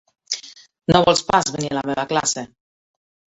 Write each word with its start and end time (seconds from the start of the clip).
No 0.93 1.01
vols 1.07 1.21
pas 1.27 1.51
venir 1.57 1.69
a 1.75 1.77
la 1.79 1.85
meva 1.91 2.07
classe? 2.15 2.47